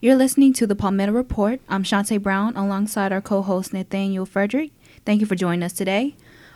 You're 0.00 0.14
listening 0.14 0.52
to 0.52 0.66
the 0.68 0.76
Palmetto 0.76 1.10
Report. 1.10 1.60
I'm 1.68 1.82
Shantae 1.82 2.22
Brown 2.22 2.56
alongside 2.56 3.10
our 3.10 3.20
co 3.20 3.42
host 3.42 3.72
Nathaniel 3.72 4.24
Frederick. 4.26 4.70
Thank 5.04 5.20
you 5.20 5.26
for 5.26 5.34
joining 5.34 5.64
us 5.64 5.72
today. 5.72 6.14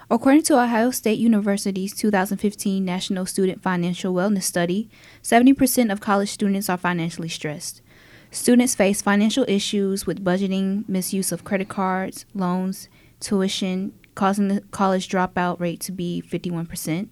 According 0.09 0.45
to 0.45 0.63
Ohio 0.63 0.93
State 0.93 1.19
University's 1.19 1.93
2015 1.93 2.85
National 2.85 3.27
Student 3.27 3.61
Financial 3.61 4.15
Wellness 4.15 4.45
Study, 4.45 4.89
70% 5.25 5.91
of 5.91 5.99
college 5.99 6.29
students 6.29 6.71
are 6.71 6.77
financially 6.77 7.29
stressed. 7.29 7.83
Students 8.31 8.77
face 8.77 9.03
financial 9.03 9.45
issues 9.49 10.07
with 10.07 10.23
budgeting, 10.23 10.89
misuse 10.89 11.33
of 11.33 11.43
credit 11.43 11.69
cards, 11.69 12.27
loans, 12.35 12.89
tuition, 13.19 13.93
causing 14.15 14.47
the 14.47 14.61
college 14.71 15.09
dropout 15.09 15.59
rate 15.59 15.81
to 15.81 15.91
be 15.91 16.23
51%. 16.25 17.09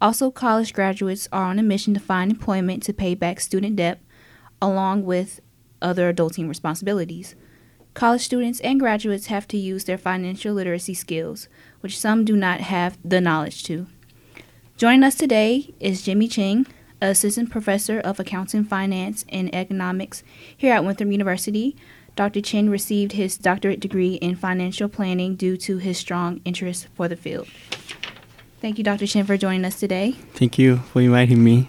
Also, 0.00 0.30
college 0.30 0.72
graduates 0.72 1.28
are 1.30 1.44
on 1.44 1.58
a 1.58 1.62
mission 1.62 1.92
to 1.92 2.00
find 2.00 2.30
employment 2.30 2.82
to 2.84 2.94
pay 2.94 3.14
back 3.14 3.38
student 3.38 3.76
debt, 3.76 4.00
along 4.62 5.04
with 5.04 5.40
other 5.80 6.12
adulting 6.12 6.48
responsibilities. 6.48 7.34
College 7.94 8.22
students 8.22 8.60
and 8.60 8.78
graduates 8.78 9.26
have 9.26 9.48
to 9.48 9.56
use 9.56 9.84
their 9.84 9.98
financial 9.98 10.54
literacy 10.54 10.94
skills, 10.94 11.48
which 11.80 11.98
some 11.98 12.24
do 12.24 12.36
not 12.36 12.60
have 12.60 12.98
the 13.04 13.20
knowledge 13.20 13.64
to. 13.64 13.86
Joining 14.76 15.02
us 15.02 15.16
today 15.16 15.74
is 15.80 16.02
Jimmy 16.02 16.28
Chen, 16.28 16.66
Assistant 17.00 17.50
Professor 17.50 17.98
of 18.00 18.20
Accounting, 18.20 18.64
Finance, 18.64 19.24
and 19.28 19.52
Economics 19.54 20.22
here 20.56 20.72
at 20.72 20.84
Winthrop 20.84 21.10
University. 21.10 21.76
Dr. 22.14 22.40
Chen 22.40 22.68
received 22.70 23.12
his 23.12 23.38
doctorate 23.38 23.80
degree 23.80 24.14
in 24.14 24.36
financial 24.36 24.88
planning 24.88 25.36
due 25.36 25.56
to 25.56 25.78
his 25.78 25.98
strong 25.98 26.40
interest 26.44 26.88
for 26.94 27.08
the 27.08 27.16
field. 27.16 27.48
Thank 28.60 28.78
you, 28.78 28.84
Dr. 28.84 29.06
Chen, 29.06 29.24
for 29.24 29.36
joining 29.36 29.64
us 29.64 29.78
today. 29.78 30.12
Thank 30.34 30.58
you 30.58 30.78
for 30.78 31.00
inviting 31.00 31.42
me. 31.42 31.68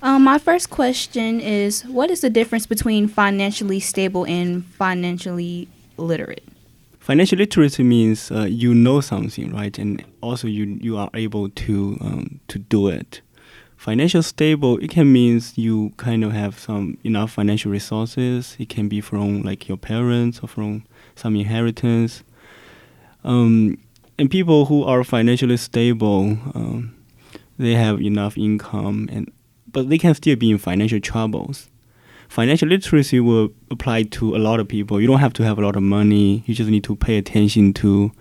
Um, 0.00 0.22
my 0.22 0.38
first 0.38 0.70
question 0.70 1.40
is 1.40 1.84
What 1.84 2.10
is 2.10 2.20
the 2.20 2.30
difference 2.30 2.66
between 2.66 3.08
financially 3.08 3.80
stable 3.80 4.24
and 4.24 4.64
financially 4.64 5.68
literate? 5.96 6.44
Financial 7.00 7.38
literacy 7.38 7.82
means 7.82 8.30
uh, 8.30 8.42
you 8.42 8.74
know 8.74 9.00
something, 9.00 9.52
right? 9.52 9.76
And 9.78 10.04
also 10.20 10.46
you, 10.46 10.78
you 10.80 10.96
are 10.96 11.10
able 11.14 11.48
to, 11.48 11.96
um, 12.00 12.40
to 12.48 12.58
do 12.58 12.88
it. 12.88 13.22
Financial 13.76 14.22
stable, 14.22 14.76
it 14.78 14.90
can 14.90 15.10
means 15.12 15.56
you 15.56 15.92
kind 15.96 16.22
of 16.22 16.32
have 16.32 16.58
some 16.58 16.98
enough 17.04 17.32
financial 17.32 17.72
resources. 17.72 18.56
It 18.58 18.68
can 18.68 18.88
be 18.88 19.00
from 19.00 19.42
like 19.42 19.68
your 19.68 19.78
parents 19.78 20.40
or 20.42 20.48
from 20.48 20.84
some 21.14 21.34
inheritance. 21.34 22.22
Um, 23.24 23.78
and 24.18 24.30
people 24.30 24.66
who 24.66 24.84
are 24.84 25.02
financially 25.02 25.56
stable, 25.56 26.36
um, 26.54 26.94
they 27.56 27.74
have 27.74 28.02
enough 28.02 28.36
income 28.36 29.08
and 29.10 29.32
but 29.72 29.88
they 29.88 29.98
can 29.98 30.14
still 30.14 30.36
be 30.36 30.50
in 30.50 30.58
financial 30.58 31.00
troubles. 31.00 31.68
Financial 32.28 32.68
literacy 32.68 33.20
will 33.20 33.50
apply 33.70 34.02
to 34.02 34.36
a 34.36 34.38
lot 34.38 34.60
of 34.60 34.68
people. 34.68 35.00
You 35.00 35.06
don't 35.06 35.20
have 35.20 35.32
to 35.34 35.44
have 35.44 35.58
a 35.58 35.62
lot 35.62 35.76
of 35.76 35.82
money. 35.82 36.42
You 36.46 36.54
just 36.54 36.70
need 36.70 36.84
to 36.84 36.96
pay 36.96 37.16
attention 37.16 37.72
to 37.74 38.12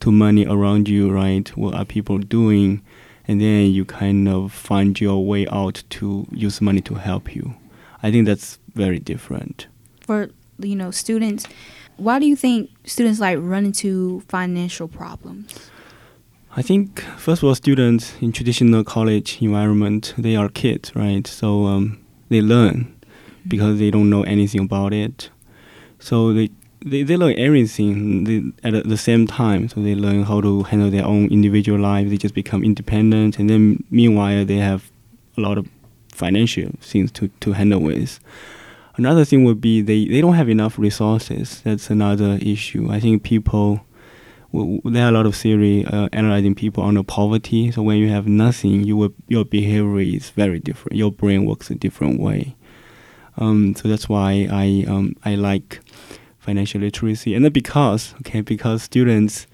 to 0.00 0.12
money 0.12 0.44
around 0.44 0.88
you, 0.88 1.10
right? 1.10 1.48
What 1.56 1.74
are 1.74 1.84
people 1.84 2.18
doing? 2.18 2.82
And 3.26 3.40
then 3.40 3.70
you 3.70 3.86
kind 3.86 4.28
of 4.28 4.52
find 4.52 5.00
your 5.00 5.24
way 5.24 5.46
out 5.48 5.82
to 5.90 6.26
use 6.30 6.60
money 6.60 6.82
to 6.82 6.94
help 6.94 7.34
you. 7.34 7.54
I 8.02 8.10
think 8.10 8.26
that's 8.26 8.58
very 8.74 8.98
different. 8.98 9.66
For 10.00 10.28
you 10.58 10.76
know 10.76 10.90
students, 10.90 11.46
why 11.96 12.18
do 12.18 12.26
you 12.26 12.36
think 12.36 12.70
students 12.84 13.18
like 13.20 13.38
run 13.40 13.64
into 13.64 14.20
financial 14.28 14.88
problems? 14.88 15.70
I 16.56 16.62
think 16.62 17.00
first 17.18 17.42
of 17.42 17.48
all, 17.48 17.54
students 17.56 18.14
in 18.20 18.32
traditional 18.32 18.84
college 18.84 19.38
environment, 19.42 20.14
they 20.16 20.36
are 20.36 20.48
kids, 20.48 20.94
right? 20.94 21.26
So 21.26 21.66
um, 21.66 21.98
they 22.28 22.40
learn 22.40 22.94
because 23.48 23.80
they 23.80 23.90
don't 23.90 24.08
know 24.08 24.22
anything 24.22 24.60
about 24.60 24.92
it. 24.92 25.30
So 25.98 26.32
they 26.32 26.50
they, 26.86 27.02
they 27.02 27.16
learn 27.16 27.34
everything 27.38 28.52
at 28.62 28.86
the 28.88 28.96
same 28.96 29.26
time. 29.26 29.68
So 29.68 29.80
they 29.80 29.94
learn 29.94 30.24
how 30.24 30.40
to 30.42 30.62
handle 30.64 30.90
their 30.90 31.04
own 31.04 31.28
individual 31.32 31.80
life. 31.80 32.08
They 32.08 32.18
just 32.18 32.34
become 32.34 32.62
independent, 32.62 33.38
and 33.38 33.50
then 33.50 33.82
meanwhile 33.90 34.44
they 34.44 34.58
have 34.58 34.90
a 35.36 35.40
lot 35.40 35.58
of 35.58 35.66
financial 36.12 36.70
things 36.80 37.10
to, 37.12 37.28
to 37.40 37.52
handle 37.52 37.80
with. 37.80 38.20
Another 38.96 39.24
thing 39.24 39.42
would 39.44 39.60
be 39.60 39.80
they, 39.80 40.06
they 40.06 40.20
don't 40.20 40.34
have 40.34 40.48
enough 40.48 40.78
resources. 40.78 41.62
That's 41.62 41.90
another 41.90 42.38
issue. 42.40 42.88
I 42.92 43.00
think 43.00 43.24
people 43.24 43.84
there 44.84 45.06
are 45.06 45.08
a 45.08 45.12
lot 45.12 45.26
of 45.26 45.34
theory 45.34 45.84
uh, 45.86 46.08
analyzing 46.12 46.54
people 46.54 46.84
under 46.84 47.02
poverty. 47.02 47.72
So 47.72 47.82
when 47.82 47.98
you 47.98 48.08
have 48.10 48.28
nothing, 48.28 48.84
you 48.84 48.96
will, 48.96 49.14
your 49.26 49.44
behavior 49.44 49.98
is 49.98 50.30
very 50.30 50.60
different. 50.60 50.96
Your 50.96 51.10
brain 51.10 51.44
works 51.44 51.70
a 51.70 51.74
different 51.74 52.20
way. 52.20 52.54
Um, 53.36 53.74
so 53.74 53.88
that's 53.88 54.08
why 54.08 54.48
I 54.50 54.84
um, 54.88 55.16
I 55.24 55.34
like 55.34 55.80
financial 56.38 56.80
literacy, 56.80 57.34
and 57.34 57.52
because 57.52 58.14
okay 58.20 58.42
because 58.42 58.82
students 58.82 59.46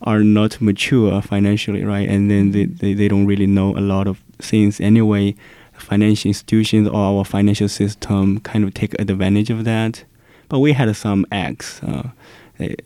are 0.00 0.24
not 0.24 0.60
mature 0.60 1.22
financially, 1.22 1.84
right, 1.84 2.08
and 2.08 2.28
then 2.30 2.50
they, 2.50 2.64
they, 2.64 2.92
they 2.92 3.06
don't 3.06 3.26
really 3.26 3.46
know 3.46 3.76
a 3.76 3.80
lot 3.80 4.08
of 4.08 4.18
things 4.38 4.80
anyway. 4.80 5.36
Financial 5.74 6.28
institutions 6.28 6.88
or 6.88 6.96
our 6.96 7.24
financial 7.24 7.68
system 7.68 8.40
kind 8.40 8.64
of 8.64 8.74
take 8.74 8.94
advantage 9.00 9.50
of 9.50 9.64
that. 9.64 10.04
But 10.48 10.58
we 10.58 10.72
had 10.72 10.94
some 10.96 11.24
acts. 11.30 11.82
Uh, 11.82 12.10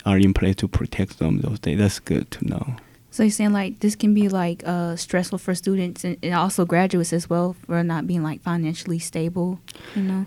are 0.04 0.18
in 0.18 0.34
place 0.34 0.56
to 0.56 0.68
protect 0.68 1.18
them 1.18 1.40
those 1.40 1.58
days. 1.58 1.78
That's 1.78 1.98
good 1.98 2.30
to 2.32 2.46
know. 2.46 2.76
So 3.10 3.22
you're 3.22 3.30
saying 3.30 3.52
like 3.52 3.80
this 3.80 3.96
can 3.96 4.12
be 4.12 4.28
like 4.28 4.62
uh, 4.66 4.94
stressful 4.96 5.38
for 5.38 5.54
students 5.54 6.04
and, 6.04 6.18
and, 6.22 6.34
also 6.34 6.66
graduates 6.66 7.14
as 7.14 7.30
well 7.30 7.56
for 7.64 7.82
not 7.82 8.06
being 8.06 8.22
like 8.22 8.42
financially 8.42 8.98
stable, 8.98 9.58
you 9.94 10.02
know? 10.02 10.26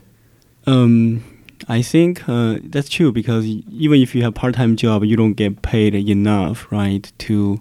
Um, 0.65 1.23
I 1.67 1.83
think 1.83 2.27
uh, 2.27 2.57
that's 2.63 2.89
true 2.89 3.11
because 3.11 3.45
even 3.45 4.01
if 4.01 4.15
you 4.15 4.23
have 4.23 4.33
part-time 4.33 4.75
job, 4.75 5.03
you 5.03 5.15
don't 5.15 5.33
get 5.33 5.61
paid 5.61 5.93
enough, 5.93 6.71
right, 6.71 7.11
to 7.19 7.59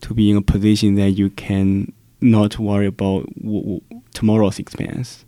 to 0.00 0.14
be 0.14 0.30
in 0.30 0.38
a 0.38 0.42
position 0.42 0.94
that 0.94 1.10
you 1.10 1.28
can 1.28 1.92
not 2.22 2.58
worry 2.58 2.86
about 2.86 3.26
w- 3.36 3.60
w- 3.60 3.80
tomorrow's 4.14 4.58
expense. 4.58 5.26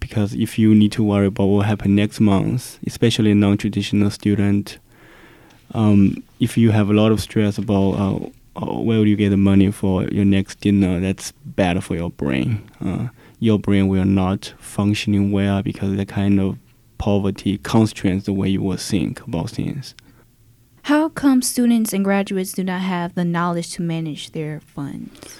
Because 0.00 0.34
if 0.34 0.58
you 0.58 0.74
need 0.74 0.92
to 0.92 1.02
worry 1.02 1.26
about 1.26 1.46
what 1.46 1.66
happen 1.66 1.94
next 1.94 2.20
month, 2.20 2.78
especially 2.86 3.30
a 3.30 3.34
non-traditional 3.34 4.10
student, 4.10 4.78
um, 5.72 6.22
if 6.40 6.56
you 6.56 6.70
have 6.70 6.90
a 6.90 6.92
lot 6.92 7.12
of 7.12 7.20
stress 7.20 7.58
about 7.58 7.92
uh, 7.92 8.30
uh, 8.56 8.80
where 8.80 8.98
will 8.98 9.06
you 9.06 9.16
get 9.16 9.30
the 9.30 9.36
money 9.36 9.70
for 9.70 10.04
your 10.04 10.24
next 10.24 10.60
dinner, 10.60 11.00
that's 11.00 11.32
bad 11.44 11.82
for 11.82 11.94
your 11.94 12.10
brain. 12.10 12.68
Uh, 12.84 13.08
your 13.38 13.58
brain 13.58 13.88
will 13.88 14.04
not 14.04 14.52
functioning 14.58 15.32
well 15.32 15.62
because 15.62 15.96
the 15.96 16.06
kind 16.06 16.38
of 16.38 16.58
poverty 16.98 17.58
constrains 17.58 18.24
the 18.24 18.32
way 18.32 18.48
you 18.48 18.62
will 18.62 18.76
think 18.76 19.20
about 19.26 19.50
things. 19.50 19.94
How 20.82 21.08
come 21.08 21.42
students 21.42 21.92
and 21.92 22.04
graduates 22.04 22.52
do 22.52 22.64
not 22.64 22.80
have 22.80 23.14
the 23.14 23.24
knowledge 23.24 23.72
to 23.74 23.82
manage 23.82 24.32
their 24.32 24.60
funds? 24.60 25.38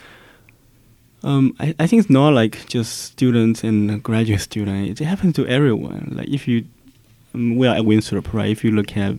Um, 1.24 1.54
I, 1.60 1.74
I 1.78 1.86
think 1.86 2.00
it's 2.00 2.10
not 2.10 2.32
like 2.32 2.66
just 2.66 3.02
students 3.02 3.62
and 3.62 4.02
graduate 4.02 4.40
students. 4.40 5.00
It 5.00 5.04
happens 5.04 5.36
to 5.36 5.46
everyone. 5.46 6.14
Like 6.16 6.28
if 6.28 6.48
you, 6.48 6.64
um, 7.34 7.56
we 7.56 7.66
are 7.66 7.76
at 7.76 7.84
Winthrop, 7.84 8.32
right? 8.32 8.50
If 8.50 8.64
you 8.64 8.72
look 8.72 8.96
at 8.96 9.16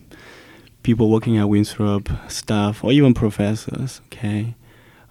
people 0.84 1.10
working 1.10 1.36
at 1.36 1.48
Winthrop, 1.48 2.08
staff, 2.28 2.84
or 2.84 2.92
even 2.92 3.12
professors. 3.12 4.00
Okay, 4.06 4.54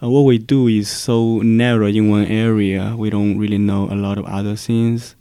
uh, 0.01 0.09
what 0.09 0.22
we 0.22 0.38
do 0.38 0.67
is 0.67 0.89
so 0.89 1.39
narrow 1.39 1.88
in 1.88 2.09
one 2.09 2.25
area. 2.25 2.95
We 2.97 3.09
don't 3.09 3.38
really 3.38 3.57
know 3.57 3.89
a 3.91 3.95
lot 3.95 4.17
of 4.17 4.23
other 4.25 4.56
things. 4.56 5.16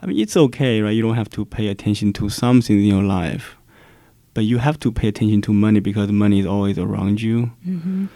I 0.00 0.06
mean, 0.06 0.20
it's 0.20 0.36
okay, 0.36 0.80
right? 0.80 0.92
You 0.92 1.02
don't 1.02 1.16
have 1.16 1.30
to 1.30 1.44
pay 1.44 1.66
attention 1.66 2.12
to 2.14 2.28
something 2.28 2.78
in 2.78 2.84
your 2.84 3.02
life, 3.02 3.56
but 4.34 4.44
you 4.44 4.58
have 4.58 4.78
to 4.80 4.92
pay 4.92 5.08
attention 5.08 5.42
to 5.42 5.52
money 5.52 5.80
because 5.80 6.12
money 6.12 6.38
is 6.38 6.46
always 6.46 6.78
around 6.78 7.20
you. 7.20 7.50
Mm-hmm. 7.66 8.06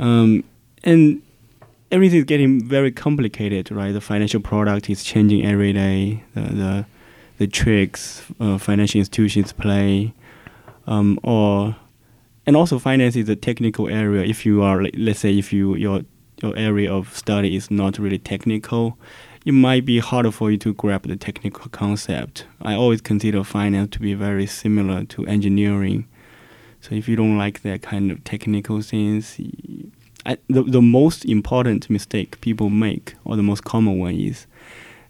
Um, 0.00 0.44
and 0.84 1.20
everything 1.90 2.20
is 2.20 2.24
getting 2.24 2.64
very 2.64 2.92
complicated, 2.92 3.70
right? 3.70 3.92
The 3.92 4.00
financial 4.00 4.40
product 4.40 4.88
is 4.88 5.02
changing 5.02 5.44
every 5.44 5.72
day. 5.72 6.24
The 6.34 6.40
the, 6.40 6.86
the 7.38 7.46
tricks 7.46 8.22
uh, 8.38 8.58
financial 8.58 8.98
institutions 8.98 9.52
play 9.52 10.14
um, 10.90 11.18
or 11.22 11.76
and 12.46 12.56
also 12.56 12.78
finance 12.78 13.16
is 13.16 13.28
a 13.28 13.36
technical 13.36 13.88
area. 13.88 14.24
If 14.24 14.44
you 14.44 14.62
are, 14.62 14.82
let's 14.94 15.20
say, 15.20 15.38
if 15.38 15.52
you 15.52 15.76
your 15.76 16.02
your 16.42 16.56
area 16.56 16.92
of 16.92 17.16
study 17.16 17.54
is 17.54 17.70
not 17.70 17.98
really 17.98 18.18
technical, 18.18 18.98
it 19.46 19.52
might 19.52 19.84
be 19.86 20.00
harder 20.00 20.30
for 20.30 20.50
you 20.50 20.58
to 20.58 20.74
grab 20.74 21.06
the 21.06 21.16
technical 21.16 21.70
concept. 21.70 22.46
I 22.60 22.74
always 22.74 23.00
consider 23.00 23.44
finance 23.44 23.90
to 23.92 24.00
be 24.00 24.14
very 24.14 24.46
similar 24.46 25.04
to 25.04 25.26
engineering. 25.26 26.06
So 26.80 26.94
if 26.94 27.08
you 27.08 27.16
don't 27.16 27.36
like 27.36 27.62
that 27.62 27.82
kind 27.82 28.10
of 28.10 28.24
technical 28.24 28.80
things, 28.82 29.38
I, 30.26 30.38
the 30.48 30.64
the 30.64 30.82
most 30.82 31.24
important 31.24 31.88
mistake 31.88 32.40
people 32.40 32.68
make, 32.68 33.14
or 33.24 33.36
the 33.36 33.44
most 33.44 33.64
common 33.64 33.98
one, 33.98 34.16
is 34.16 34.46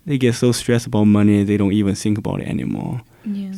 they 0.05 0.19
get 0.19 0.35
so 0.35 0.53
stressed 0.53 0.87
about 0.87 1.05
money 1.05 1.45
they 1.45 1.57
don't 1.57 1.73
even 1.73 1.95
think 1.95 2.19
about 2.19 2.41
it 2.41 2.49
anymore. 2.49 3.01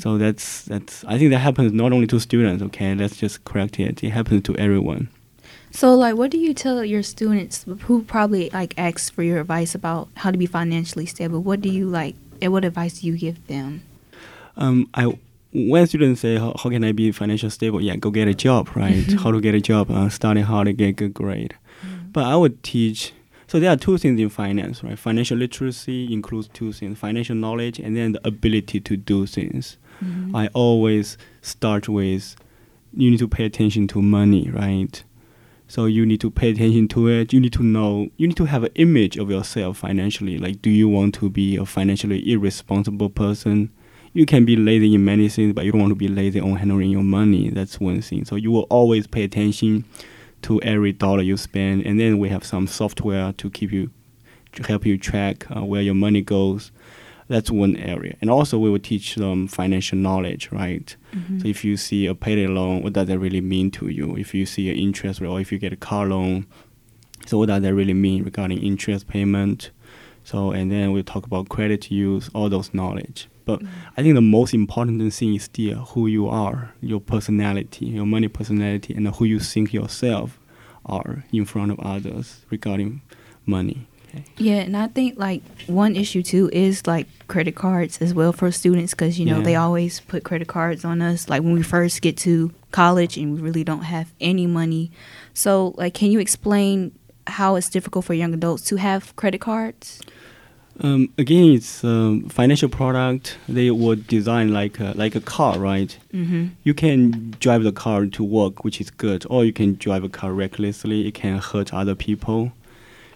So 0.03 0.19
that's 0.19 0.63
that's 0.65 1.05
I 1.05 1.17
think 1.17 1.31
that 1.31 1.39
happens 1.39 1.73
not 1.73 1.93
only 1.93 2.09
to 2.09 2.19
students. 2.19 2.61
Okay, 2.61 2.93
let's 2.93 3.17
just 3.17 3.45
correct 3.45 3.79
it. 3.79 4.03
It 4.03 4.11
happens 4.11 4.43
to 4.45 4.57
everyone. 4.57 5.09
So 5.71 5.95
like, 5.95 6.17
what 6.17 6.33
do 6.33 6.39
you 6.39 6.53
tell 6.55 6.85
your 6.85 7.05
students 7.05 7.65
who 7.83 8.03
probably 8.03 8.51
like 8.51 8.75
ask 8.77 9.13
for 9.13 9.23
your 9.23 9.41
advice 9.41 9.77
about 9.77 10.09
how 10.17 10.33
to 10.33 10.37
be 10.37 10.47
financially 10.47 11.07
stable? 11.07 11.41
What 11.41 11.61
do 11.61 11.69
you 11.69 11.87
like 11.87 12.17
And 12.41 12.53
what 12.53 12.65
advice 12.65 12.99
do 12.99 13.07
you 13.07 13.17
give 13.17 13.47
them? 13.47 13.83
Um, 14.57 14.89
I 14.93 15.17
when 15.53 15.87
students 15.87 16.21
say 16.21 16.37
how, 16.37 16.53
how 16.61 16.71
can 16.71 16.83
I 16.83 16.91
be 16.91 17.13
financially 17.13 17.51
stable, 17.51 17.81
yeah, 17.81 17.95
go 17.95 18.11
get 18.11 18.27
a 18.27 18.35
job, 18.35 18.75
right? 18.75 19.07
how 19.23 19.31
to 19.31 19.41
get 19.41 19.55
a 19.55 19.61
job, 19.61 19.89
uh, 19.89 20.09
study 20.09 20.41
hard 20.41 20.67
to 20.67 20.73
get 20.73 20.89
a 20.89 20.93
good 20.93 21.15
grade. 21.15 21.55
Mm-hmm. 21.87 22.09
But 22.11 22.25
I 22.25 22.35
would 22.35 22.65
teach. 22.65 23.13
So 23.47 23.61
there 23.61 23.71
are 23.71 23.77
two 23.77 23.99
things 23.99 24.19
in 24.19 24.31
finance, 24.31 24.83
right? 24.83 24.99
Financial 24.99 25.39
literacy 25.39 26.13
includes 26.13 26.49
two 26.49 26.73
things: 26.73 26.99
financial 26.99 27.37
knowledge 27.37 27.79
and 27.79 27.97
then 27.97 28.13
the 28.13 28.27
ability 28.27 28.81
to 28.81 28.97
do 28.97 29.27
things. 29.27 29.77
Mm-hmm. 30.05 30.37
I 30.37 30.49
always 30.49 31.19
start 31.41 31.89
with 31.89 32.37
you 32.95 33.11
need 33.11 33.19
to 33.19 33.29
pay 33.29 33.45
attention 33.45 33.89
to 33.89 34.03
money, 34.03 34.51
right? 34.51 35.03
So 35.67 35.87
you 35.87 36.05
need 36.05 36.21
to 36.21 36.31
pay 36.31 36.51
attention 36.51 36.89
to 36.89 37.09
it. 37.09 37.33
You 37.33 37.41
need 37.41 37.55
to 37.55 37.63
know. 37.63 38.09
You 38.19 38.29
need 38.29 38.37
to 38.37 38.45
have 38.45 38.65
an 38.65 38.73
image 38.75 39.17
of 39.17 39.31
yourself 39.31 39.79
financially. 39.79 40.37
Like, 40.39 40.61
do 40.61 40.69
you 40.69 40.89
want 40.89 41.15
to 41.15 41.31
be 41.31 41.57
a 41.57 41.65
financially 41.65 42.31
irresponsible 42.31 43.09
person? 43.09 43.71
You 44.13 44.27
can 44.27 44.45
be 44.45 44.57
lazy 44.57 44.95
in 44.95 45.05
many 45.07 45.31
things, 45.31 45.55
but 45.55 45.65
you 45.65 45.73
don't 45.73 45.81
want 45.81 45.93
to 45.93 45.97
be 45.97 46.09
lazy 46.09 46.41
on 46.41 46.57
handling 46.57 46.91
your 46.91 47.03
money. 47.03 47.49
That's 47.49 47.81
one 47.81 48.03
thing. 48.03 48.27
So 48.27 48.37
you 48.37 48.51
will 48.51 48.67
always 48.69 49.07
pay 49.07 49.25
attention 49.25 49.87
to 50.43 50.61
every 50.61 50.93
dollar 50.93 51.23
you 51.23 51.39
spend, 51.39 51.87
and 51.87 51.99
then 51.99 52.19
we 52.19 52.29
have 52.29 52.45
some 52.45 52.67
software 52.67 53.33
to 53.33 53.49
keep 53.49 53.73
you, 53.73 53.91
to 54.53 54.63
help 54.65 54.85
you 54.85 54.99
track 54.99 55.47
uh, 55.57 55.65
where 55.65 55.81
your 55.81 55.95
money 55.95 56.21
goes. 56.21 56.71
That's 57.29 57.51
one 57.51 57.77
area. 57.77 58.17
And 58.21 58.31
also, 58.31 58.59
we 58.59 58.71
will 58.71 58.79
teach 58.79 59.15
them 59.15 59.49
financial 59.49 59.97
knowledge, 59.99 60.51
right? 60.53 60.95
Mm-hmm. 61.15 61.41
So 61.41 61.49
if 61.49 61.65
you 61.65 61.77
see 61.77 62.07
a 62.07 62.15
payday 62.15 62.47
loan, 62.47 62.83
what 62.83 62.93
does 62.93 63.09
that 63.09 63.19
really 63.19 63.41
mean 63.41 63.71
to 63.73 63.89
you? 63.89 64.17
If 64.17 64.35
you 64.35 64.45
see 64.47 64.71
an 64.71 64.77
interest 64.77 65.21
rate, 65.21 65.29
or 65.29 65.41
if 65.41 65.53
you 65.53 65.59
get 65.59 65.73
a 65.73 65.77
car 65.77 66.07
loan, 66.07 66.47
so 67.27 67.39
what 67.39 67.47
does 67.47 67.63
that 67.63 67.75
really 67.75 67.95
mean 67.95 68.25
regarding 68.25 68.63
interest 68.63 69.09
payment? 69.09 69.71
So 70.25 70.53
and 70.53 70.71
then 70.71 70.93
we 70.93 71.03
talk 71.03 71.27
about 71.27 71.49
credit 71.49 71.91
use, 71.91 72.31
all 72.35 72.49
those 72.49 72.75
knowledge. 72.75 73.29
But 73.45 73.61
mm-hmm. 73.61 73.89
I 73.97 74.03
think 74.03 74.15
the 74.15 74.21
most 74.21 74.55
important 74.55 75.13
thing 75.13 75.35
is 75.35 75.45
still 75.45 75.79
who 75.79 76.07
you 76.07 76.29
are, 76.29 76.75
your 76.81 77.01
personality, 77.01 77.87
your 77.87 78.07
money 78.07 78.29
personality, 78.29 78.95
and 78.95 79.09
who 79.09 79.25
you 79.25 79.41
think 79.41 79.73
yourself 79.73 80.39
are 80.87 81.25
in 81.33 81.45
front 81.45 81.73
of 81.73 81.81
others 81.81 82.45
regarding 82.51 83.03
money. 83.47 83.87
Okay. 84.15 84.25
Yeah, 84.37 84.57
and 84.57 84.77
I 84.77 84.89
think 84.89 85.19
like 85.19 85.43
one 85.67 85.97
issue 85.97 86.23
too 86.23 86.51
is 86.53 86.87
like 86.87 87.07
credit 87.29 87.55
cards 87.55 87.99
as 88.03 88.13
well 88.13 88.33
for 88.33 88.51
students 88.51 88.93
because 88.93 89.19
you 89.19 89.27
know 89.27 89.39
yeah. 89.39 89.45
they 89.45 89.57
always 89.57 90.01
put 90.01 90.25
credit 90.25 90.49
cards 90.49 90.85
on 90.85 91.01
us 91.01 91.29
like 91.29 91.43
when 91.43 91.55
we 91.55 91.63
first 91.63 92.03
get 92.03 92.17
to 92.19 92.53
college 92.73 93.17
and 93.17 93.35
we 93.35 93.41
really 93.41 93.65
don't 93.65 93.85
have 93.85 94.13
any 94.21 94.47
money. 94.47 94.91
So 95.35 95.75
like, 95.77 95.95
can 95.95 96.11
you 96.11 96.21
explain 96.21 96.93
how 97.27 97.55
it's 97.57 97.69
difficult 97.69 98.05
for 98.05 98.15
young 98.15 98.35
adults 98.35 98.65
to 98.65 98.77
have 98.77 99.15
credit 99.17 99.41
cards? 99.41 100.01
Um, 100.81 101.13
again, 101.19 101.53
it's 101.53 101.85
a 101.85 101.89
um, 101.89 102.29
financial 102.29 102.69
product. 102.69 103.37
They 103.49 103.71
would 103.71 104.07
design 104.07 104.53
like 104.53 104.81
a, 104.81 104.93
like 104.97 105.15
a 105.15 105.21
car, 105.21 105.59
right? 105.59 105.97
Mm-hmm. 106.13 106.49
You 106.65 106.75
can 106.75 107.35
drive 107.41 107.63
the 107.63 107.73
car 107.73 108.07
to 108.07 108.25
work, 108.25 108.65
which 108.65 108.81
is 108.81 108.91
good, 108.91 109.25
or 109.29 109.45
you 109.45 109.53
can 109.53 109.75
drive 109.75 110.03
a 110.03 110.09
car 110.09 110.33
recklessly. 110.33 111.07
It 111.07 111.15
can 111.15 111.39
hurt 111.39 111.73
other 111.75 111.95
people. 111.95 112.53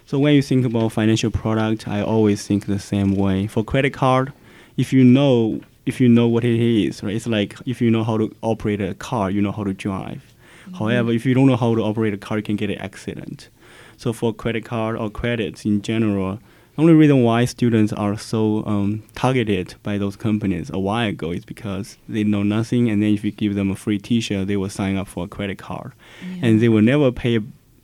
So 0.07 0.17
when 0.17 0.35
you 0.35 0.41
think 0.41 0.65
about 0.65 0.93
financial 0.93 1.29
product, 1.29 1.85
I 1.85 2.01
always 2.01 2.47
think 2.47 2.65
the 2.65 2.79
same 2.79 3.13
way. 3.13 3.45
For 3.45 3.61
credit 3.61 3.91
card, 3.91 4.31
if 4.77 4.93
you 4.93 5.03
know 5.03 5.59
if 5.85 5.99
you 5.99 6.07
know 6.07 6.29
what 6.29 6.45
it 6.45 6.61
is, 6.61 7.03
right? 7.03 7.13
It's 7.13 7.27
like 7.27 7.55
if 7.65 7.81
you 7.81 7.91
know 7.91 8.05
how 8.05 8.17
to 8.17 8.33
operate 8.41 8.79
a 8.79 8.93
car, 8.93 9.29
you 9.29 9.41
know 9.41 9.51
how 9.51 9.65
to 9.65 9.73
drive. 9.73 10.33
Mm-hmm. 10.63 10.75
However, 10.75 11.11
if 11.11 11.25
you 11.25 11.33
don't 11.33 11.47
know 11.47 11.57
how 11.57 11.75
to 11.75 11.81
operate 11.81 12.13
a 12.13 12.17
car, 12.17 12.37
you 12.37 12.43
can 12.43 12.55
get 12.55 12.69
an 12.69 12.77
accident. 12.77 13.49
So 13.97 14.13
for 14.13 14.33
credit 14.33 14.63
card 14.63 14.95
or 14.95 15.09
credits 15.09 15.65
in 15.65 15.81
general, 15.81 16.39
the 16.75 16.81
only 16.83 16.93
reason 16.93 17.23
why 17.23 17.43
students 17.43 17.91
are 17.91 18.17
so 18.17 18.63
um, 18.65 19.03
targeted 19.13 19.75
by 19.83 19.97
those 19.97 20.15
companies 20.15 20.69
a 20.73 20.79
while 20.79 21.09
ago 21.09 21.31
is 21.31 21.43
because 21.43 21.97
they 22.07 22.23
know 22.23 22.43
nothing, 22.43 22.89
and 22.89 23.03
then 23.03 23.13
if 23.13 23.25
you 23.25 23.31
give 23.31 23.55
them 23.55 23.71
a 23.71 23.75
free 23.75 23.97
T-shirt, 23.97 24.47
they 24.47 24.55
will 24.55 24.69
sign 24.69 24.95
up 24.95 25.09
for 25.09 25.25
a 25.25 25.27
credit 25.27 25.57
card, 25.57 25.91
yeah. 26.21 26.47
and 26.47 26.61
they 26.61 26.69
will 26.69 26.81
never 26.81 27.11
pay 27.11 27.39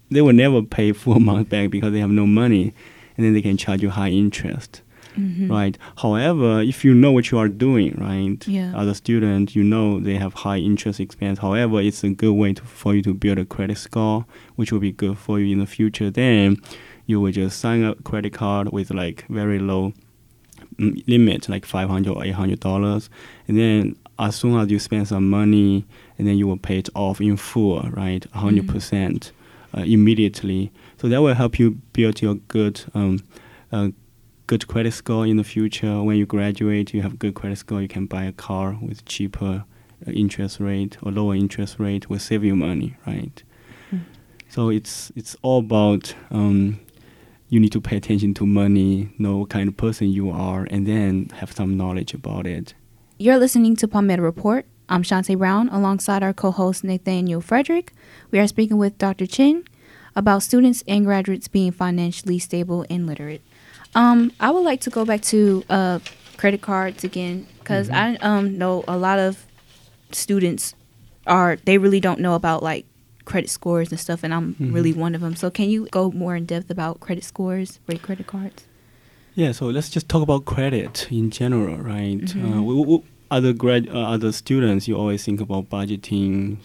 they 0.10 0.22
will 0.22 0.34
never 0.34 0.62
pay 0.62 0.92
full 0.92 1.14
amount 1.18 1.50
back 1.50 1.70
because 1.70 1.92
they 1.92 2.00
have 2.00 2.10
no 2.10 2.26
money, 2.26 2.74
and 3.18 3.26
then 3.26 3.34
they 3.34 3.42
can 3.42 3.58
charge 3.58 3.82
you 3.82 3.90
high 3.90 4.10
interest. 4.10 4.82
Mm-hmm. 5.18 5.52
Right. 5.52 5.78
However, 5.98 6.62
if 6.62 6.84
you 6.84 6.94
know 6.96 7.12
what 7.12 7.30
you 7.30 7.38
are 7.38 7.48
doing, 7.48 7.96
right, 8.00 8.48
yeah. 8.48 8.74
as 8.76 8.88
a 8.88 8.96
student, 8.96 9.56
you 9.56 9.64
know 9.64 10.00
they 10.00 10.16
have 10.16 10.34
high 10.34 10.58
interest 10.58 11.00
expense. 11.00 11.38
However, 11.38 11.80
it's 11.82 12.04
a 12.04 12.10
good 12.10 12.34
way 12.34 12.54
to, 12.54 12.64
for 12.64 12.96
you 12.96 13.04
to 13.04 13.14
build 13.14 13.38
a 13.38 13.46
credit 13.46 13.78
score, 13.78 14.26
which 14.56 14.72
will 14.72 14.80
be 14.80 14.92
good 14.92 15.18
for 15.18 15.40
you 15.40 15.54
in 15.54 15.60
the 15.60 15.68
future. 15.68 16.10
Then 16.10 16.58
you 17.06 17.22
will 17.22 17.32
just 17.32 17.60
sign 17.60 17.84
a 17.84 17.94
credit 17.94 18.34
card 18.34 18.72
with 18.72 18.90
like 18.90 19.26
very 19.28 19.60
low 19.60 19.94
mm, 20.78 21.08
limit, 21.08 21.48
like 21.48 21.66
five 21.66 21.90
hundred 21.90 22.14
or 22.14 22.26
eight 22.26 22.32
hundred 22.32 22.60
dollars, 22.60 23.10
and 23.48 23.58
then 23.60 23.96
as 24.20 24.36
soon 24.36 24.60
as 24.60 24.70
you 24.72 24.80
spend 24.80 25.08
some 25.08 25.30
money, 25.30 25.86
and 26.18 26.28
then 26.28 26.38
you 26.38 26.48
will 26.48 26.58
pay 26.58 26.80
it 26.80 26.90
off 26.96 27.20
in 27.20 27.38
full, 27.38 27.82
right, 27.92 28.26
100 28.34 28.64
mm-hmm. 28.64 28.74
percent 28.74 29.32
uh, 29.32 29.43
immediately. 29.82 30.72
So 30.98 31.08
that 31.10 31.22
will 31.22 31.34
help 31.34 31.60
you 31.60 31.72
build 31.94 32.22
your 32.22 32.36
good 32.36 32.82
um, 32.94 33.20
uh, 33.72 33.90
good 34.48 34.68
credit 34.68 34.92
score 34.92 35.26
in 35.26 35.38
the 35.38 35.44
future. 35.44 36.02
When 36.02 36.18
you 36.18 36.26
graduate, 36.26 36.94
you 36.94 37.02
have 37.02 37.18
good 37.20 37.34
credit 37.34 37.58
score. 37.58 37.82
You 37.82 37.88
can 37.88 38.06
buy 38.06 38.24
a 38.26 38.32
car 38.32 38.78
with 38.82 39.06
cheaper 39.06 39.66
uh, 40.08 40.12
interest 40.12 40.60
rate 40.60 40.98
or 41.02 41.12
lower 41.12 41.36
interest 41.36 41.80
rate 41.80 42.10
will 42.10 42.20
save 42.20 42.44
you 42.44 42.56
money, 42.56 42.96
right? 43.08 43.44
Mm. 43.92 44.02
So 44.50 44.70
it's 44.70 45.12
it's 45.16 45.36
all 45.42 45.60
about 45.60 46.14
um, 46.30 46.80
you 47.50 47.60
need 47.60 47.72
to 47.72 47.82
pay 47.82 47.98
attention 47.98 48.34
to 48.36 48.46
money, 48.46 49.14
know 49.18 49.38
what 49.38 49.50
kind 49.50 49.70
of 49.70 49.78
person 49.78 50.10
you 50.10 50.30
are, 50.30 50.68
and 50.70 50.88
then 50.88 51.30
have 51.36 51.52
some 51.52 51.78
knowledge 51.78 52.14
about 52.14 52.48
it. 52.48 52.74
You're 53.20 53.38
listening 53.38 53.76
to 53.78 53.88
Palmetto 53.88 54.24
Report. 54.24 54.66
I'm 54.90 55.04
Shantae 55.04 55.38
Brown 55.38 55.70
alongside 55.70 56.24
our 56.24 56.34
co 56.34 56.52
host 56.52 56.84
Nathaniel 56.84 57.42
Frederick. 57.42 57.94
We 58.32 58.40
are 58.40 58.48
speaking 58.48 58.78
with 58.78 58.98
Dr. 58.98 59.26
Chen 59.26 59.64
about 60.16 60.44
students 60.44 60.84
and 60.88 61.06
graduates 61.06 61.48
being 61.48 61.72
financially 61.72 62.40
stable 62.40 62.86
and 62.90 63.08
literate. 63.08 63.42
Um, 63.96 64.32
I 64.40 64.52
would 64.52 64.64
like 64.64 64.82
to 64.82 64.90
go 64.90 65.06
back 65.06 65.22
to 65.24 65.64
uh, 65.70 66.00
credit 66.38 66.62
cards 66.62 67.04
again 67.04 67.48
because 67.60 67.90
mm-hmm. 67.90 68.24
I 68.24 68.28
um, 68.28 68.58
know 68.58 68.84
a 68.88 68.98
lot 68.98 69.20
of 69.20 69.46
students 70.12 70.76
are 71.26 71.58
they 71.64 71.78
really 71.78 72.00
don't 72.00 72.20
know 72.20 72.36
about 72.36 72.62
like 72.62 72.86
credit 73.26 73.50
scores 73.50 73.92
and 73.92 74.00
stuff, 74.00 74.24
and 74.24 74.34
I'm 74.34 74.56
mm-hmm. 74.56 74.74
really 74.74 74.94
one 74.94 75.16
of 75.16 75.22
them. 75.22 75.36
So 75.36 75.50
can 75.50 75.70
you 75.70 75.88
go 75.92 76.12
more 76.12 76.36
in 76.36 76.46
depth 76.46 76.70
about 76.70 77.00
credit 77.00 77.24
scores, 77.24 77.80
rate 77.88 78.02
credit 78.02 78.28
cards? 78.28 78.66
Yeah, 79.36 79.52
so 79.52 79.66
let's 79.68 79.90
just 79.90 80.10
talk 80.10 80.22
about 80.22 80.46
credit 80.46 81.08
in 81.12 81.32
general, 81.32 81.78
right? 81.78 82.20
Mm-hmm. 82.20 82.54
Uh, 82.54 82.62
we, 82.62 82.86
we, 82.86 83.04
other 83.34 83.54
grad 83.54 83.88
uh, 83.90 84.14
other 84.16 84.32
students, 84.32 84.88
you 84.88 84.96
always 84.98 85.26
think 85.26 85.42
about 85.42 85.70
budgeting, 85.70 86.58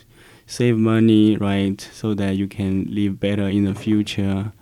save 0.46 0.76
money, 0.76 1.36
right, 1.36 1.80
so 1.92 2.14
that 2.14 2.36
you 2.36 2.46
can 2.46 2.86
live 2.90 3.18
better 3.18 3.48
in 3.48 3.64
the 3.64 3.74
future. 3.74 4.52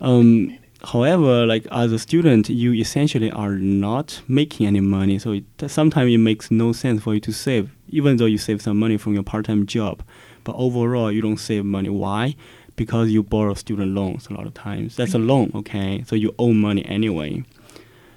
Um, 0.00 0.58
however, 0.84 1.46
like 1.46 1.66
as 1.70 1.92
a 1.92 1.98
student, 1.98 2.48
you 2.48 2.72
essentially 2.74 3.30
are 3.30 3.56
not 3.56 4.20
making 4.28 4.66
any 4.66 4.80
money, 4.80 5.18
so 5.18 5.32
it, 5.32 5.44
sometimes 5.66 6.12
it 6.12 6.18
makes 6.18 6.50
no 6.50 6.72
sense 6.72 7.02
for 7.02 7.14
you 7.14 7.20
to 7.20 7.32
save, 7.32 7.70
even 7.88 8.18
though 8.18 8.26
you 8.26 8.38
save 8.38 8.60
some 8.60 8.78
money 8.78 8.98
from 8.98 9.14
your 9.14 9.22
part-time 9.22 9.66
job. 9.66 10.02
But 10.44 10.54
overall, 10.56 11.10
you 11.10 11.22
don't 11.22 11.38
save 11.38 11.64
money. 11.64 11.88
Why? 11.88 12.36
Because 12.76 13.10
you 13.10 13.22
borrow 13.22 13.54
student 13.54 13.94
loans 13.94 14.28
a 14.28 14.34
lot 14.34 14.46
of 14.46 14.54
times. 14.54 14.96
That's 14.96 15.14
a 15.14 15.18
loan, 15.18 15.50
okay? 15.54 16.04
So 16.06 16.14
you 16.14 16.34
owe 16.38 16.52
money 16.52 16.84
anyway. 16.84 17.42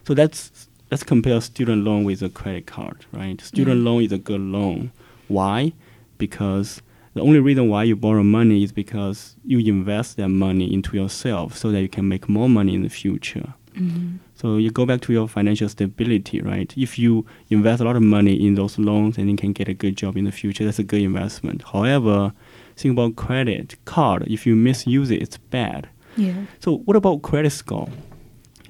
So 0.06 0.14
that's 0.14 0.69
let's 0.92 1.04
compare 1.04 1.40
student 1.42 1.84
loan 1.84 2.04
with 2.04 2.22
a 2.22 2.30
credit 2.30 2.66
card, 2.66 3.06
right? 3.12 3.40
Student 3.42 3.82
loan 3.82 4.04
is 4.04 4.12
a 4.12 4.18
good 4.18 4.42
loan. 4.42 4.92
Why? 5.28 5.74
Because 6.18 6.82
the 7.14 7.22
only 7.22 7.40
reason 7.40 7.70
why 7.70 7.84
you 7.84 7.96
borrow 7.96 8.24
money 8.24 8.64
is 8.64 8.72
because 8.72 9.36
you 9.44 9.60
invest 9.60 10.18
that 10.18 10.30
money 10.30 10.74
into 10.74 10.96
yourself 10.96 11.58
so 11.58 11.72
that 11.72 11.82
you 11.82 11.90
can 11.90 12.08
make 12.08 12.30
more 12.30 12.50
money 12.50 12.74
in 12.74 12.84
the 12.84 12.90
future. 12.90 13.54
Mm-hmm. 13.74 14.18
So 14.36 14.58
you 14.58 14.72
go 14.72 14.86
back 14.86 15.02
to 15.02 15.14
your 15.14 15.28
financial 15.28 15.70
stability, 15.70 16.42
right? 16.42 16.74
If 16.78 16.98
you 16.98 17.26
invest 17.50 17.82
a 17.82 17.86
lot 17.86 17.96
of 17.96 18.02
money 18.02 18.34
in 18.34 18.56
those 18.56 18.78
loans 18.78 19.18
and 19.18 19.30
you 19.30 19.36
can 19.36 19.54
get 19.54 19.68
a 19.68 19.74
good 19.74 19.96
job 19.98 20.18
in 20.18 20.26
the 20.26 20.32
future, 20.32 20.66
that's 20.66 20.80
a 20.80 20.84
good 20.84 21.02
investment. 21.02 21.64
However, 21.72 22.34
think 22.76 22.94
about 22.94 23.16
credit 23.16 23.76
card. 23.86 24.24
If 24.28 24.46
you 24.46 24.56
misuse 24.56 25.12
it, 25.12 25.22
it's 25.22 25.38
bad. 25.38 25.90
Yeah. 26.16 26.46
So 26.60 26.78
what 26.80 26.96
about 26.96 27.22
credit 27.22 27.52
score? 27.52 27.90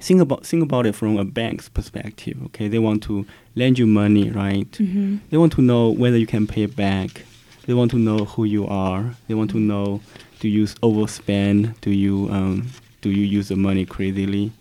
Think 0.00 0.20
about 0.20 0.46
think 0.46 0.62
about 0.62 0.86
it 0.86 0.94
from 0.94 1.18
a 1.18 1.24
bank's 1.24 1.68
perspective. 1.68 2.36
Okay, 2.46 2.68
they 2.68 2.78
want 2.78 3.02
to 3.04 3.26
lend 3.54 3.78
you 3.78 3.86
money, 3.86 4.30
right? 4.30 4.70
Mm-hmm. 4.72 5.18
They 5.30 5.36
want 5.36 5.52
to 5.54 5.62
know 5.62 5.90
whether 5.90 6.16
you 6.16 6.26
can 6.26 6.46
pay 6.46 6.62
it 6.62 6.74
back. 6.74 7.22
They 7.66 7.74
want 7.74 7.90
to 7.92 7.98
know 7.98 8.24
who 8.24 8.44
you 8.44 8.66
are. 8.66 9.14
They 9.28 9.34
want 9.34 9.50
to 9.50 9.58
know 9.58 10.00
do 10.40 10.48
you 10.48 10.64
overspend? 10.64 11.80
Do 11.80 11.90
you 11.90 12.28
um, 12.30 12.68
do 13.00 13.10
you 13.10 13.24
use 13.24 13.48
the 13.48 13.56
money 13.56 13.84
crazily? 13.84 14.52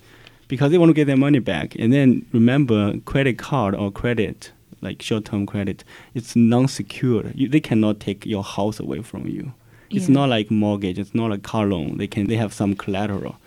Because 0.48 0.72
they 0.72 0.78
want 0.78 0.90
to 0.90 0.94
get 0.94 1.06
their 1.06 1.18
money 1.18 1.40
back. 1.40 1.76
And 1.76 1.94
then 1.94 2.26
remember, 2.34 2.98
credit 3.06 3.38
card 3.38 3.76
or 3.76 3.92
credit, 3.92 4.52
like 4.82 5.00
short-term 5.00 5.46
credit, 5.46 5.84
it's 6.16 6.36
non-secured. 6.36 7.34
You, 7.36 7.48
they 7.48 7.60
cannot 7.60 8.00
take 8.00 8.26
your 8.26 8.44
house 8.44 8.80
away 8.80 9.04
from 9.04 9.28
you. 9.28 9.54
It's 9.92 10.10
not 10.10 10.30
like 10.30 10.52
mortgage. 10.52 11.00
It's 11.00 11.16
not 11.16 11.30
like 11.32 11.44
car 11.44 11.66
loan. 11.66 11.98
They 11.98 12.08
can. 12.08 12.28
They 12.28 12.36
have 12.36 12.54
some 12.54 12.76
collateral 12.76 13.38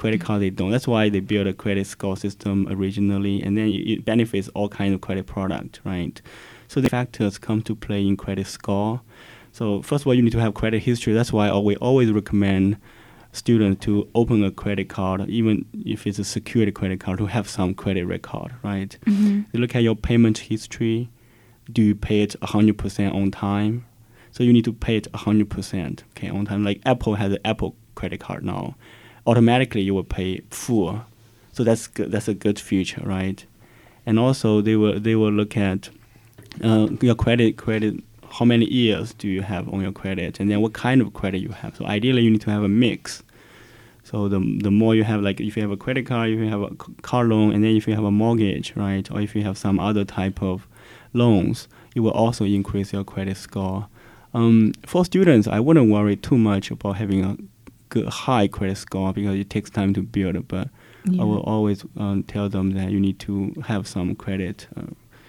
Credit 0.00 0.18
card 0.18 0.40
they 0.40 0.48
don't. 0.48 0.70
That's 0.70 0.88
why 0.88 1.10
they 1.10 1.20
built 1.20 1.46
a 1.46 1.52
credit 1.52 1.86
score 1.86 2.16
system 2.16 2.66
originally, 2.70 3.42
and 3.42 3.54
then 3.58 3.68
it, 3.68 3.86
it 3.86 4.04
benefits 4.06 4.48
all 4.54 4.70
kinds 4.70 4.94
of 4.94 5.02
credit 5.02 5.26
product, 5.26 5.82
right? 5.84 6.22
So 6.68 6.80
the 6.80 6.88
factors 6.88 7.36
come 7.36 7.60
to 7.62 7.76
play 7.76 8.06
in 8.06 8.16
credit 8.16 8.46
score. 8.46 9.02
So 9.52 9.82
first 9.82 10.04
of 10.04 10.06
all, 10.06 10.14
you 10.14 10.22
need 10.22 10.32
to 10.32 10.40
have 10.40 10.54
credit 10.54 10.82
history. 10.82 11.12
That's 11.12 11.34
why 11.34 11.54
we 11.58 11.76
always 11.76 12.10
recommend 12.12 12.78
students 13.32 13.84
to 13.84 14.08
open 14.14 14.42
a 14.42 14.50
credit 14.50 14.88
card, 14.88 15.28
even 15.28 15.66
if 15.84 16.06
it's 16.06 16.18
a 16.18 16.24
security 16.24 16.72
credit 16.72 17.00
card, 17.00 17.18
to 17.18 17.26
have 17.26 17.46
some 17.46 17.74
credit 17.74 18.06
record, 18.06 18.54
right? 18.62 18.96
Mm-hmm. 19.04 19.42
They 19.52 19.58
look 19.58 19.76
at 19.76 19.82
your 19.82 19.96
payment 19.96 20.38
history. 20.38 21.10
Do 21.70 21.82
you 21.82 21.94
pay 21.94 22.22
it 22.22 22.34
100% 22.40 23.14
on 23.14 23.30
time? 23.30 23.84
So 24.32 24.44
you 24.44 24.54
need 24.54 24.64
to 24.64 24.72
pay 24.72 24.96
it 24.96 25.12
100% 25.12 26.02
okay 26.16 26.30
on 26.30 26.46
time. 26.46 26.64
Like 26.64 26.80
Apple 26.86 27.16
has 27.16 27.32
an 27.32 27.38
Apple 27.44 27.76
credit 27.96 28.20
card 28.20 28.44
now, 28.44 28.76
automatically 29.30 29.82
you 29.82 29.94
will 29.94 30.04
pay 30.04 30.40
full. 30.50 31.02
So 31.52 31.64
that's 31.64 31.86
good. 31.86 32.10
That's 32.12 32.28
a 32.28 32.34
good 32.34 32.58
feature, 32.58 33.02
right? 33.04 33.44
And 34.06 34.18
also 34.18 34.60
they 34.60 34.76
will 34.76 34.98
they 34.98 35.14
will 35.14 35.32
look 35.32 35.56
at 35.56 35.90
uh, 36.64 36.88
your 37.00 37.14
credit 37.14 37.56
credit. 37.56 37.94
How 38.38 38.44
many 38.44 38.66
years 38.66 39.12
do 39.14 39.26
you 39.28 39.42
have 39.42 39.68
on 39.72 39.80
your 39.80 39.92
credit, 39.92 40.40
and 40.40 40.50
then 40.50 40.60
what 40.60 40.72
kind 40.72 41.00
of 41.00 41.12
credit 41.12 41.38
you 41.38 41.50
have? 41.50 41.76
So 41.76 41.84
ideally, 41.86 42.22
you 42.22 42.30
need 42.30 42.42
to 42.42 42.50
have 42.50 42.62
a 42.62 42.68
mix. 42.68 43.22
So 44.04 44.28
the 44.28 44.38
the 44.62 44.70
more 44.70 44.94
you 44.94 45.04
have, 45.04 45.20
like 45.22 45.40
if 45.40 45.56
you 45.56 45.62
have 45.62 45.72
a 45.72 45.76
credit 45.76 46.06
card, 46.06 46.30
if 46.30 46.38
you 46.38 46.48
have 46.48 46.62
a 46.62 46.70
car 47.02 47.24
loan, 47.24 47.52
and 47.52 47.62
then 47.64 47.76
if 47.76 47.86
you 47.88 47.94
have 47.94 48.04
a 48.04 48.10
mortgage, 48.10 48.72
right, 48.76 49.10
or 49.10 49.20
if 49.20 49.34
you 49.34 49.42
have 49.42 49.58
some 49.58 49.78
other 49.78 50.04
type 50.04 50.42
of 50.42 50.66
loans, 51.12 51.68
it 51.94 52.00
will 52.00 52.12
also 52.12 52.44
increase 52.44 52.92
your 52.92 53.04
credit 53.04 53.36
score. 53.36 53.88
Um, 54.32 54.72
for 54.86 55.04
students, 55.04 55.48
I 55.48 55.58
wouldn't 55.58 55.90
worry 55.90 56.16
too 56.16 56.38
much 56.38 56.70
about 56.70 56.96
having 56.96 57.24
a 57.24 57.36
good 57.90 58.08
high 58.08 58.48
credit 58.48 58.76
score 58.78 59.12
because 59.12 59.34
it 59.38 59.50
takes 59.50 59.68
time 59.70 59.92
to 59.94 60.02
build. 60.02 60.48
But 60.48 60.68
Yeah. 61.04 61.22
I 61.22 61.24
will 61.24 61.40
always 61.42 61.84
um, 61.96 62.22
tell 62.24 62.48
them 62.48 62.72
that 62.74 62.90
you 62.90 63.00
need 63.00 63.18
to 63.20 63.52
have 63.66 63.86
some 63.86 64.14
credit 64.14 64.66
uh, 64.76 64.82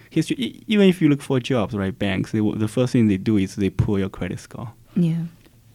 history. 0.10 0.36
E- 0.38 0.64
even 0.68 0.88
if 0.90 1.02
you 1.02 1.08
look 1.10 1.22
for 1.22 1.40
jobs, 1.40 1.74
right? 1.74 1.98
Banks, 1.98 2.32
they 2.32 2.42
will, 2.42 2.56
the 2.56 2.68
first 2.68 2.92
thing 2.94 3.08
they 3.08 3.18
do 3.18 3.38
is 3.38 3.56
they 3.56 3.70
pull 3.70 3.98
your 4.00 4.10
credit 4.10 4.40
score. 4.40 4.70
Yeah. 4.96 5.24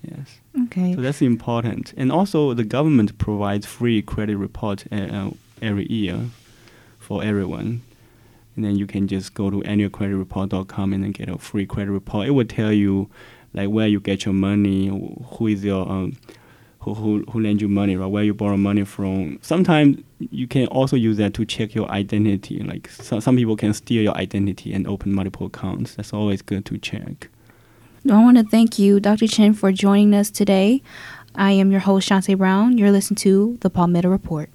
Yes. 0.03 0.39
Okay. 0.65 0.95
So 0.95 1.01
that's 1.01 1.23
important. 1.23 1.93
And 1.97 2.13
also, 2.13 2.55
the 2.55 2.63
government 2.65 3.17
provides 3.19 3.67
free 3.67 4.03
credit 4.03 4.37
report 4.37 4.85
uh, 4.93 4.97
uh, 4.97 5.31
every 5.63 5.87
year 5.91 6.21
for 6.99 7.25
everyone. 7.25 7.81
And 8.55 8.65
then 8.65 8.77
you 8.77 8.87
can 8.87 9.09
just 9.09 9.35
go 9.35 9.51
to 9.51 9.61
annualcreditreport.com 9.63 10.93
and 10.93 11.03
then 11.05 11.13
get 11.13 11.29
a 11.29 11.39
free 11.39 11.67
credit 11.67 11.91
report. 11.91 12.29
It 12.29 12.31
will 12.33 12.45
tell 12.47 12.73
you 12.73 13.09
like 13.55 13.69
where 13.71 13.89
you 13.89 14.01
get 14.01 14.25
your 14.25 14.35
money, 14.35 14.89
wh- 14.89 15.37
who 15.37 15.47
is 15.49 15.65
your 15.65 15.89
um, 15.91 16.17
who, 16.87 16.95
who 16.95 17.25
who 17.31 17.41
lend 17.41 17.61
you 17.61 17.69
money, 17.69 17.97
right? 17.97 18.07
Where 18.07 18.23
you 18.23 18.33
borrow 18.33 18.57
money 18.57 18.85
from. 18.85 19.39
Sometimes 19.43 20.03
you 20.19 20.47
can 20.47 20.69
also 20.69 20.95
use 20.97 21.17
that 21.17 21.35
to 21.35 21.45
check 21.45 21.75
your 21.75 21.91
identity. 21.91 22.61
Like 22.61 22.89
so, 22.89 23.19
some 23.19 23.37
people 23.37 23.57
can 23.57 23.75
steal 23.75 24.03
your 24.03 24.17
identity 24.17 24.73
and 24.73 24.87
open 24.87 25.13
multiple 25.13 25.49
accounts. 25.49 25.97
That's 25.97 26.13
always 26.13 26.43
good 26.43 26.65
to 26.67 26.79
check. 26.79 27.29
I 28.09 28.23
want 28.23 28.37
to 28.37 28.45
thank 28.45 28.79
you, 28.79 29.01
Dr. 29.01 29.27
Chen, 29.27 29.53
for 29.53 29.73
joining 29.73 30.15
us 30.15 30.31
today. 30.31 30.81
I 31.35 31.51
am 31.51 31.73
your 31.73 31.81
host, 31.81 32.09
Shantae 32.09 32.39
Brown. 32.39 32.79
You're 32.79 32.93
listening 32.93 33.17
to 33.17 33.59
the 33.61 33.69
Palmetto 33.69 34.09
Report. 34.09 34.49